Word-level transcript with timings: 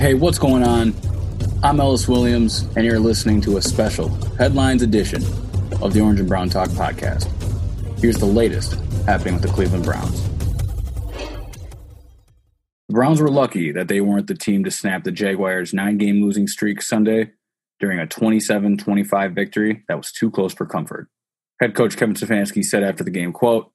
Hey, 0.00 0.14
what's 0.14 0.38
going 0.38 0.62
on? 0.62 0.94
I'm 1.62 1.78
Ellis 1.78 2.08
Williams, 2.08 2.62
and 2.74 2.86
you're 2.86 2.98
listening 2.98 3.42
to 3.42 3.58
a 3.58 3.62
special 3.62 4.08
headlines 4.38 4.80
edition 4.80 5.22
of 5.82 5.92
the 5.92 6.00
Orange 6.00 6.20
and 6.20 6.26
Brown 6.26 6.48
Talk 6.48 6.70
podcast. 6.70 7.28
Here's 7.98 8.16
the 8.16 8.24
latest 8.24 8.80
happening 9.04 9.34
with 9.34 9.42
the 9.42 9.50
Cleveland 9.50 9.84
Browns. 9.84 10.26
The 12.88 12.94
Browns 12.94 13.20
were 13.20 13.28
lucky 13.28 13.72
that 13.72 13.88
they 13.88 14.00
weren't 14.00 14.26
the 14.26 14.34
team 14.34 14.64
to 14.64 14.70
snap 14.70 15.04
the 15.04 15.12
Jaguars' 15.12 15.74
nine 15.74 15.98
game 15.98 16.22
losing 16.22 16.48
streak 16.48 16.80
Sunday 16.80 17.32
during 17.78 17.98
a 17.98 18.06
27 18.06 18.78
25 18.78 19.32
victory 19.32 19.84
that 19.86 19.98
was 19.98 20.10
too 20.10 20.30
close 20.30 20.54
for 20.54 20.64
comfort. 20.64 21.08
Head 21.60 21.74
coach 21.74 21.98
Kevin 21.98 22.14
Stefanski 22.14 22.64
said 22.64 22.82
after 22.82 23.04
the 23.04 23.10
game, 23.10 23.34
quote, 23.34 23.70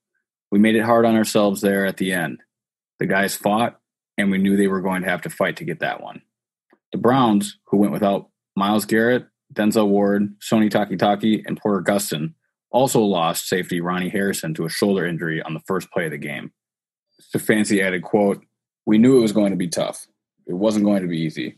We 0.51 0.57
made 0.57 0.75
it 0.75 0.85
hard 0.85 1.05
on 1.05 1.15
ourselves 1.15 1.61
there 1.61 1.85
at 1.85 1.97
the 1.97 2.13
end. 2.13 2.41
The 2.97 3.05
guys 3.05 3.35
fought 3.35 3.79
and 4.17 4.31
we 4.31 4.37
knew 4.37 4.55
they 4.55 4.67
were 4.67 4.81
going 4.81 5.01
to 5.03 5.09
have 5.09 5.21
to 5.21 5.29
fight 5.29 5.57
to 5.57 5.65
get 5.65 5.79
that 5.79 6.01
one. 6.01 6.21
The 6.91 6.97
Browns, 6.97 7.57
who 7.67 7.77
went 7.77 7.91
without 7.91 8.29
Myles 8.55 8.85
Garrett, 8.85 9.27
Denzel 9.53 9.87
Ward, 9.87 10.35
Sione 10.39 10.69
Takitaki, 10.69 11.43
and 11.45 11.57
Porter 11.57 11.81
Gustin, 11.81 12.33
also 12.71 13.01
lost 13.01 13.47
safety 13.47 13.79
Ronnie 13.81 14.09
Harrison 14.09 14.53
to 14.55 14.65
a 14.65 14.69
shoulder 14.69 15.05
injury 15.05 15.41
on 15.41 15.53
the 15.53 15.61
first 15.61 15.91
play 15.91 16.05
of 16.05 16.11
the 16.11 16.17
game. 16.17 16.51
Stefanski 17.21 17.81
added, 17.81 18.03
quote, 18.03 18.43
We 18.85 18.97
knew 18.97 19.17
it 19.17 19.21
was 19.21 19.31
going 19.31 19.51
to 19.51 19.57
be 19.57 19.67
tough. 19.67 20.07
It 20.47 20.53
wasn't 20.53 20.85
going 20.85 21.01
to 21.01 21.07
be 21.07 21.19
easy. 21.19 21.57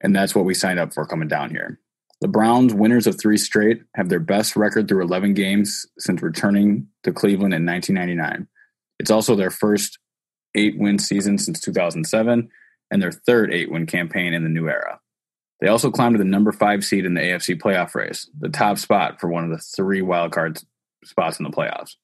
And 0.00 0.14
that's 0.14 0.34
what 0.34 0.44
we 0.44 0.54
signed 0.54 0.78
up 0.78 0.92
for 0.92 1.06
coming 1.06 1.28
down 1.28 1.50
here. 1.50 1.80
The 2.20 2.28
Browns, 2.28 2.72
winners 2.72 3.06
of 3.06 3.20
three 3.20 3.36
straight, 3.36 3.82
have 3.94 4.08
their 4.08 4.20
best 4.20 4.56
record 4.56 4.88
through 4.88 5.02
11 5.02 5.34
games 5.34 5.86
since 5.98 6.22
returning 6.22 6.86
to 7.02 7.12
Cleveland 7.12 7.54
in 7.54 7.66
1999. 7.66 8.48
It's 8.98 9.10
also 9.10 9.36
their 9.36 9.50
first 9.50 9.98
eight 10.54 10.78
win 10.78 10.98
season 10.98 11.38
since 11.38 11.60
2007 11.60 12.48
and 12.90 13.02
their 13.02 13.12
third 13.12 13.52
eight 13.52 13.70
win 13.70 13.86
campaign 13.86 14.32
in 14.34 14.42
the 14.42 14.48
new 14.48 14.68
era. 14.68 15.00
They 15.60 15.68
also 15.68 15.90
climbed 15.90 16.14
to 16.14 16.18
the 16.18 16.28
number 16.28 16.52
five 16.52 16.84
seed 16.84 17.04
in 17.04 17.14
the 17.14 17.20
AFC 17.20 17.60
playoff 17.60 17.94
race, 17.94 18.28
the 18.38 18.48
top 18.48 18.78
spot 18.78 19.20
for 19.20 19.28
one 19.28 19.44
of 19.44 19.50
the 19.50 19.58
three 19.58 20.00
wildcard 20.00 20.64
spots 21.04 21.38
in 21.38 21.44
the 21.44 21.50
playoffs. 21.50 21.96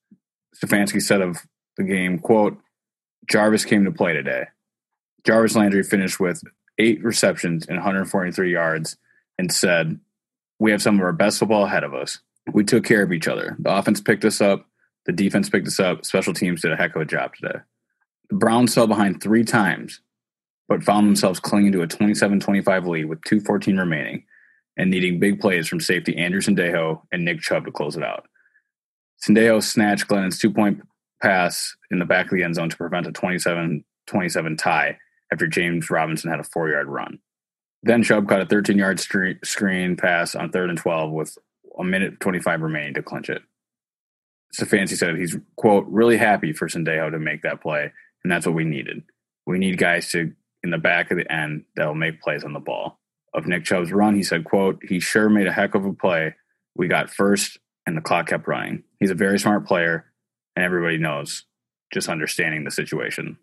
Stefanski 0.57 1.03
said 1.03 1.21
of 1.21 1.39
the 1.77 1.85
game, 1.85 2.19
quote, 2.19 2.59
Jarvis 3.29 3.65
came 3.65 3.85
to 3.85 3.93
play 3.93 4.13
today. 4.13 4.45
Jarvis 5.25 5.57
Landry 5.57 5.83
finished 5.83 6.19
with 6.19 6.43
eight 6.79 7.03
receptions 7.05 7.67
and 7.67 7.77
143 7.77 8.53
yards 8.53 8.97
and 9.39 9.53
said, 9.53 10.01
We 10.59 10.71
have 10.71 10.83
some 10.83 10.97
of 10.97 11.03
our 11.03 11.13
best 11.13 11.39
football 11.39 11.67
ahead 11.67 11.85
of 11.85 11.95
us. 11.95 12.21
We 12.53 12.65
took 12.65 12.85
care 12.85 13.03
of 13.03 13.13
each 13.13 13.29
other. 13.29 13.57
The 13.59 13.75
offense 13.75 14.01
picked 14.01 14.25
us 14.25 14.41
up. 14.41 14.67
The 15.07 15.13
defense 15.13 15.49
picked 15.49 15.67
us 15.67 15.79
up. 15.79 16.05
Special 16.05 16.35
teams 16.35 16.63
did 16.63 16.73
a 16.73 16.77
heck 16.77 16.97
of 16.97 17.03
a 17.03 17.07
job 17.07 17.35
today. 17.35 17.61
The 18.31 18.37
Browns 18.37 18.75
fell 18.75 18.87
behind 18.87 19.21
three 19.21 19.45
times, 19.45 20.01
but 20.69 20.85
found 20.85 21.07
themselves 21.07 21.41
clinging 21.41 21.73
to 21.73 21.83
a 21.83 21.87
27 21.87 22.41
25 22.41 22.87
lead 22.87 23.05
with 23.07 23.21
2.14 23.23 23.79
remaining 23.79 24.25
and 24.77 24.89
needing 24.89 25.19
big 25.19 25.41
plays 25.41 25.67
from 25.67 25.81
safety 25.81 26.17
Andrew 26.17 26.41
Sendejo 26.41 27.03
and 27.13 27.25
Nick 27.25 27.41
Chubb 27.41 27.65
to 27.65 27.73
close 27.73 27.97
it 27.97 28.05
out. 28.05 28.27
Sendejo 29.27 29.63
snatched 29.63 30.07
Glennon's 30.07 30.39
two 30.39 30.53
point 30.53 30.81
pass 31.21 31.77
in 31.91 31.99
the 31.99 32.05
back 32.05 32.27
of 32.27 32.33
the 32.33 32.45
end 32.45 32.55
zone 32.55 32.71
to 32.71 32.77
prevent 32.77 33.07
a 33.07 33.13
27 33.13 33.85
27 34.07 34.57
tie 34.57 34.97
after 35.33 35.47
James 35.47 35.91
Robinson 35.91 36.31
had 36.31 36.41
a 36.41 36.45
four 36.45 36.71
yard 36.71 36.87
run. 36.87 37.19
Then 37.83 38.03
Chubb 38.03 38.29
caught 38.29 38.43
a 38.43 38.47
13 38.47 38.79
yard 38.79 39.01
screen 39.01 39.97
pass 39.97 40.35
on 40.37 40.51
third 40.51 40.71
and 40.71 40.79
12 40.79 41.11
with 41.11 41.37
a 41.79 41.85
minute 41.85 42.21
25 42.21 42.63
remaining 42.63 42.95
to 42.95 43.03
clinch 43.03 43.29
it. 43.29 43.43
Stefanski 44.59 44.97
said 44.97 45.17
he's, 45.17 45.37
quote, 45.57 45.87
really 45.89 46.17
happy 46.17 46.53
for 46.53 46.69
Sendejo 46.69 47.11
to 47.11 47.19
make 47.19 47.43
that 47.43 47.61
play 47.61 47.93
and 48.23 48.33
that's 48.33 48.47
what 48.47 48.55
we 48.55 48.65
needed. 48.65 49.03
We 49.47 49.59
need 49.59 49.79
guys 49.79 50.11
to 50.11 50.33
in 50.63 50.71
the 50.71 50.79
back 50.79 51.11
of 51.11 51.17
the 51.17 51.33
end 51.33 51.65
that'll 51.77 51.95
make 51.95 52.21
plays 52.21 52.45
on 52.45 52.53
the 52.53 52.61
ball. 52.61 52.99
Of 53.33 53.47
Nick 53.47 53.65
Chubb's 53.65 53.93
run, 53.93 54.15
he 54.15 54.23
said, 54.23 54.45
quote, 54.45 54.81
he 54.87 55.01
sure 55.01 55.29
made 55.29 55.47
a 55.47 55.53
heck 55.53 55.75
of 55.75 55.85
a 55.85 55.93
play. 55.93 56.35
We 56.75 56.89
got 56.89 57.11
first 57.11 57.59
and 57.87 57.97
the 57.97 58.03
clock 58.03 58.29
kept 58.29 58.49
running. 58.49 58.85
He's 58.99 59.11
a 59.11 59.15
very 59.15 59.39
smart 59.39 59.67
player, 59.67 60.07
and 60.55 60.65
everybody 60.65 60.99
knows 60.99 61.45
just 61.93 62.09
understanding 62.09 62.65
the 62.65 62.71
situation. 62.71 63.39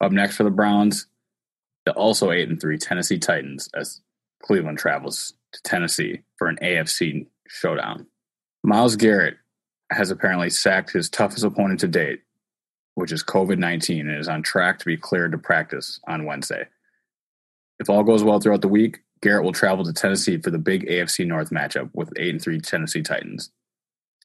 Up 0.00 0.12
next 0.12 0.36
for 0.36 0.44
the 0.44 0.50
Browns, 0.50 1.06
the 1.86 1.92
also 1.92 2.30
8 2.30 2.48
and 2.48 2.60
3 2.60 2.78
Tennessee 2.78 3.18
Titans 3.18 3.68
as 3.74 4.00
Cleveland 4.42 4.78
travels 4.78 5.34
to 5.52 5.62
Tennessee 5.62 6.20
for 6.36 6.48
an 6.48 6.58
AFC 6.62 7.26
showdown. 7.48 8.06
Myles 8.62 8.96
Garrett 8.96 9.36
has 9.90 10.10
apparently 10.10 10.50
sacked 10.50 10.92
his 10.92 11.08
toughest 11.10 11.44
opponent 11.44 11.80
to 11.80 11.88
date 11.88 12.20
which 12.94 13.12
is 13.12 13.24
COVID 13.24 13.58
19, 13.58 14.08
and 14.08 14.18
is 14.18 14.28
on 14.28 14.42
track 14.42 14.78
to 14.78 14.86
be 14.86 14.96
cleared 14.96 15.32
to 15.32 15.38
practice 15.38 16.00
on 16.06 16.24
Wednesday. 16.24 16.66
If 17.78 17.88
all 17.88 18.02
goes 18.02 18.22
well 18.22 18.40
throughout 18.40 18.62
the 18.62 18.68
week, 18.68 19.00
Garrett 19.22 19.44
will 19.44 19.52
travel 19.52 19.84
to 19.84 19.92
Tennessee 19.92 20.38
for 20.38 20.50
the 20.50 20.58
big 20.58 20.86
AFC 20.86 21.26
North 21.26 21.50
matchup 21.50 21.90
with 21.94 22.12
8 22.16 22.30
and 22.30 22.42
3 22.42 22.60
Tennessee 22.60 23.02
Titans. 23.02 23.50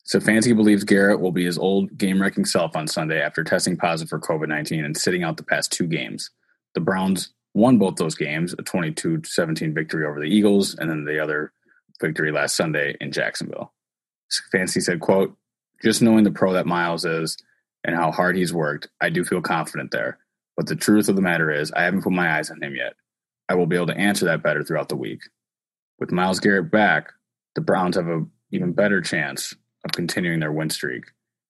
Stefanski 0.08 0.56
believes 0.56 0.84
Garrett 0.84 1.20
will 1.20 1.32
be 1.32 1.46
his 1.46 1.58
old 1.58 1.98
game 1.98 2.22
wrecking 2.22 2.46
self 2.46 2.76
on 2.76 2.88
Sunday 2.88 3.22
after 3.22 3.44
testing 3.44 3.76
positive 3.76 4.10
for 4.10 4.20
COVID 4.20 4.48
19 4.48 4.86
and 4.86 4.96
sitting 4.96 5.24
out 5.24 5.38
the 5.38 5.44
past 5.44 5.72
two 5.72 5.88
games. 5.88 6.30
The 6.76 6.82
Browns 6.82 7.34
won 7.54 7.80
both 7.80 7.96
those 7.96 8.16
games, 8.16 8.54
a 8.54 8.62
22 8.62 9.24
17 9.26 9.74
victory 9.74 10.06
over 10.06 10.20
the 10.20 10.28
Eagles, 10.28 10.76
and 10.76 10.90
then 10.90 11.06
the 11.06 11.20
other 11.20 11.52
victory 12.00 12.32
last 12.32 12.56
Sunday 12.56 12.96
in 13.02 13.12
Jacksonville. 13.12 13.74
Stefanski 14.32 14.82
said, 14.82 15.00
quote, 15.00 15.36
just 15.82 16.02
knowing 16.02 16.24
the 16.24 16.32
pro 16.32 16.54
that 16.54 16.68
Myles 16.68 17.06
is, 17.06 17.38
and 17.86 17.96
how 17.96 18.12
hard 18.12 18.36
he's 18.36 18.54
worked, 18.54 18.90
I 19.00 19.10
do 19.10 19.24
feel 19.24 19.42
confident 19.42 19.92
there. 19.92 20.18
But 20.58 20.66
the 20.66 20.76
truth 20.76 21.08
of 21.08 21.16
the 21.16 21.22
matter 21.22 21.52
is, 21.52 21.72
I 21.72 21.84
haven't 21.84 22.02
put 22.02 22.12
my 22.12 22.38
eyes 22.38 22.50
on 22.50 22.62
him 22.62 22.76
yet. 22.76 22.96
I 23.48 23.54
will 23.54 23.68
be 23.68 23.76
able 23.76 23.88
to 23.88 23.98
answer 23.98 24.26
that 24.26 24.42
better 24.42 24.64
throughout 24.64 24.90
the 24.90 24.96
week. 24.96 25.22
With 26.00 26.12
Myles 26.12 26.40
Garrett 26.40 26.72
back, 26.72 27.14
the 27.54 27.62
Browns 27.62 27.96
have 27.96 28.08
an 28.08 28.32
even 28.52 28.74
better 28.74 29.02
chance 29.02 29.54
of 29.86 29.92
continuing 29.92 30.40
their 30.40 30.52
win 30.52 30.72
streak 30.72 31.06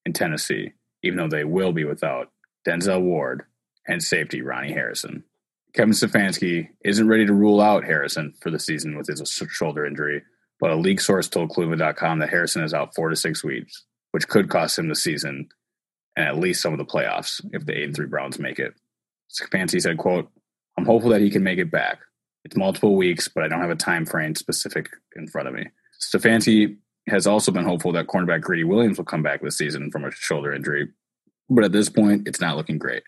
in 0.05 0.11
Tennessee, 0.11 0.73
even 1.03 1.17
though 1.17 1.29
they 1.29 1.45
will 1.45 1.71
be 1.71 1.85
without 1.85 2.31
Denzel 2.67 3.01
Ward 3.01 3.43
and 3.87 4.03
safety 4.03 4.41
Ronnie 4.41 4.73
Harrison. 4.73 5.23
Kevin 5.73 5.93
Stefanski 5.93 6.69
isn't 6.83 7.07
ready 7.07 7.25
to 7.25 7.33
rule 7.33 7.61
out 7.61 7.85
Harrison 7.85 8.33
for 8.41 8.49
the 8.49 8.59
season 8.59 8.97
with 8.97 9.07
his 9.07 9.21
shoulder 9.51 9.85
injury, 9.85 10.23
but 10.59 10.71
a 10.71 10.75
league 10.75 11.01
source 11.01 11.29
told 11.29 11.51
Cleveland.com 11.51 12.19
that 12.19 12.29
Harrison 12.29 12.63
is 12.63 12.73
out 12.73 12.93
four 12.93 13.09
to 13.09 13.15
six 13.15 13.43
weeks, 13.43 13.83
which 14.11 14.27
could 14.27 14.49
cost 14.49 14.77
him 14.77 14.89
the 14.89 14.95
season 14.95 15.47
and 16.15 16.27
at 16.27 16.37
least 16.37 16.61
some 16.61 16.73
of 16.73 16.79
the 16.79 16.85
playoffs 16.85 17.41
if 17.53 17.65
the 17.65 17.77
eight 17.77 17.85
and 17.85 17.95
three 17.95 18.07
Browns 18.07 18.39
make 18.39 18.59
it. 18.59 18.73
Stefanski 19.29 19.81
said, 19.81 19.97
"quote 19.97 20.31
I'm 20.77 20.85
hopeful 20.85 21.11
that 21.11 21.21
he 21.21 21.29
can 21.29 21.43
make 21.43 21.59
it 21.59 21.71
back. 21.71 21.99
It's 22.43 22.55
multiple 22.55 22.95
weeks, 22.95 23.27
but 23.27 23.43
I 23.43 23.47
don't 23.47 23.61
have 23.61 23.69
a 23.69 23.75
time 23.75 24.05
frame 24.05 24.35
specific 24.35 24.89
in 25.15 25.27
front 25.27 25.47
of 25.47 25.53
me." 25.53 25.67
Stefanski 25.99 26.77
has 27.07 27.27
also 27.27 27.51
been 27.51 27.65
hopeful 27.65 27.91
that 27.93 28.07
cornerback 28.07 28.41
Greedy 28.41 28.63
Williams 28.63 28.97
will 28.97 29.05
come 29.05 29.23
back 29.23 29.41
this 29.41 29.57
season 29.57 29.91
from 29.91 30.05
a 30.05 30.11
shoulder 30.11 30.53
injury, 30.53 30.89
but 31.49 31.63
at 31.63 31.71
this 31.71 31.89
point, 31.89 32.27
it's 32.27 32.41
not 32.41 32.57
looking 32.57 32.77
great. 32.77 33.03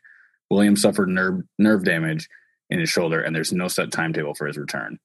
Williams 0.49 0.81
suffered 0.81 1.09
nerve 1.09 1.41
nerve 1.57 1.83
damage 1.83 2.29
in 2.69 2.79
his 2.79 2.89
shoulder, 2.89 3.21
and 3.21 3.35
there's 3.35 3.53
no 3.53 3.67
set 3.67 3.91
timetable 3.91 4.33
for 4.33 4.47
his 4.47 4.57
return. 4.57 4.99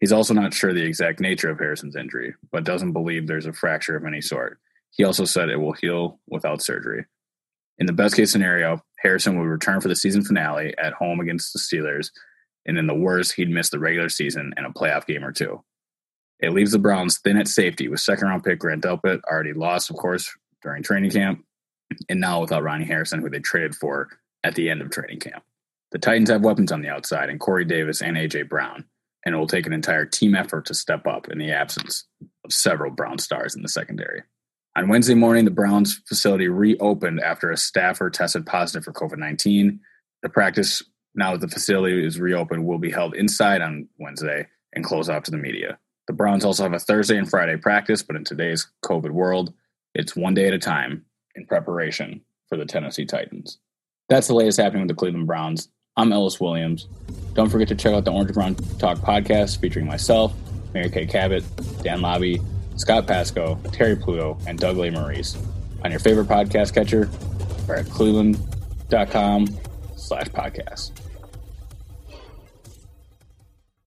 He's 0.00 0.12
also 0.12 0.34
not 0.34 0.52
sure 0.52 0.72
the 0.72 0.84
exact 0.84 1.20
nature 1.20 1.50
of 1.50 1.58
Harrison's 1.58 1.96
injury, 1.96 2.34
but 2.52 2.64
doesn't 2.64 2.92
believe 2.92 3.26
there's 3.26 3.46
a 3.46 3.52
fracture 3.52 3.96
of 3.96 4.04
any 4.04 4.20
sort. 4.20 4.58
He 4.90 5.04
also 5.04 5.24
said 5.24 5.48
it 5.48 5.56
will 5.56 5.72
heal 5.72 6.20
without 6.28 6.62
surgery. 6.62 7.06
In 7.78 7.86
the 7.86 7.92
best 7.92 8.16
case 8.16 8.30
scenario, 8.30 8.82
Harrison 9.00 9.38
would 9.38 9.46
return 9.46 9.80
for 9.80 9.88
the 9.88 9.96
season 9.96 10.24
finale 10.24 10.74
at 10.78 10.92
home 10.92 11.20
against 11.20 11.52
the 11.52 11.58
Steelers, 11.58 12.10
and 12.66 12.78
in 12.78 12.86
the 12.86 12.94
worst, 12.94 13.32
he'd 13.32 13.50
miss 13.50 13.70
the 13.70 13.78
regular 13.78 14.08
season 14.08 14.52
and 14.56 14.66
a 14.66 14.70
playoff 14.70 15.06
game 15.06 15.24
or 15.24 15.32
two. 15.32 15.62
It 16.40 16.52
leaves 16.52 16.72
the 16.72 16.78
Browns 16.78 17.18
thin 17.18 17.36
at 17.36 17.48
safety 17.48 17.88
with 17.88 18.00
second 18.00 18.28
round 18.28 18.44
pick 18.44 18.58
Grant 18.58 18.82
Delpit, 18.82 19.20
already 19.24 19.52
lost, 19.52 19.90
of 19.90 19.96
course, 19.96 20.32
during 20.62 20.82
training 20.82 21.10
camp, 21.10 21.44
and 22.08 22.20
now 22.20 22.40
without 22.40 22.62
Ronnie 22.62 22.84
Harrison, 22.84 23.20
who 23.20 23.30
they 23.30 23.40
traded 23.40 23.74
for 23.74 24.08
at 24.42 24.54
the 24.54 24.70
end 24.70 24.82
of 24.82 24.90
training 24.90 25.20
camp. 25.20 25.42
The 25.92 25.98
Titans 25.98 26.30
have 26.30 26.42
weapons 26.42 26.72
on 26.72 26.82
the 26.82 26.88
outside, 26.88 27.30
and 27.30 27.38
Corey 27.38 27.64
Davis 27.64 28.02
and 28.02 28.16
A.J. 28.16 28.42
Brown, 28.42 28.84
and 29.24 29.34
it 29.34 29.38
will 29.38 29.46
take 29.46 29.66
an 29.66 29.72
entire 29.72 30.06
team 30.06 30.34
effort 30.34 30.66
to 30.66 30.74
step 30.74 31.06
up 31.06 31.28
in 31.28 31.38
the 31.38 31.52
absence 31.52 32.06
of 32.44 32.52
several 32.52 32.90
Brown 32.90 33.18
stars 33.18 33.54
in 33.54 33.62
the 33.62 33.68
secondary. 33.68 34.22
On 34.76 34.88
Wednesday 34.88 35.14
morning, 35.14 35.44
the 35.44 35.50
Browns 35.50 36.00
facility 36.06 36.48
reopened 36.48 37.20
after 37.20 37.50
a 37.50 37.56
staffer 37.56 38.10
tested 38.10 38.44
positive 38.46 38.84
for 38.84 38.92
COVID 38.92 39.18
19. 39.18 39.80
The 40.22 40.28
practice 40.28 40.82
now 41.14 41.32
that 41.32 41.40
the 41.40 41.48
facility 41.48 42.04
is 42.04 42.20
reopened, 42.20 42.66
will 42.66 42.78
be 42.78 42.90
held 42.90 43.14
inside 43.14 43.62
on 43.62 43.88
Wednesday 43.98 44.48
and 44.72 44.84
close 44.84 45.08
off 45.08 45.22
to 45.24 45.30
the 45.30 45.36
media. 45.36 45.78
The 46.06 46.12
Browns 46.12 46.44
also 46.44 46.64
have 46.64 46.72
a 46.72 46.78
Thursday 46.78 47.16
and 47.16 47.28
Friday 47.28 47.56
practice, 47.56 48.02
but 48.02 48.16
in 48.16 48.24
today's 48.24 48.66
COVID 48.84 49.10
world, 49.10 49.54
it's 49.94 50.16
one 50.16 50.34
day 50.34 50.48
at 50.48 50.54
a 50.54 50.58
time 50.58 51.04
in 51.34 51.46
preparation 51.46 52.20
for 52.48 52.56
the 52.58 52.66
Tennessee 52.66 53.06
Titans. 53.06 53.58
That's 54.08 54.26
the 54.26 54.34
latest 54.34 54.60
happening 54.60 54.82
with 54.82 54.88
the 54.88 54.94
Cleveland 54.94 55.26
Browns. 55.26 55.68
I'm 55.96 56.12
Ellis 56.12 56.40
Williams. 56.40 56.88
Don't 57.34 57.48
forget 57.48 57.68
to 57.68 57.74
check 57.74 57.94
out 57.94 58.04
the 58.04 58.12
Orange 58.12 58.34
Brown 58.34 58.56
Talk 58.78 58.98
podcast 58.98 59.60
featuring 59.60 59.86
myself, 59.86 60.34
Mary 60.74 60.90
Kay 60.90 61.06
Cabot, 61.06 61.44
Dan 61.82 62.00
Labbe, 62.00 62.44
Scott 62.76 63.06
Patsko, 63.06 63.58
Terry 63.72 63.96
Pluto, 63.96 64.36
and 64.46 64.58
Doug 64.58 64.76
maurice 64.76 65.36
on 65.84 65.90
your 65.90 66.00
favorite 66.00 66.26
podcast 66.26 66.74
catcher 66.74 67.08
or 67.68 67.76
at 67.76 67.86
cleveland.com 67.86 69.46
slash 69.96 70.26
podcast. 70.26 70.90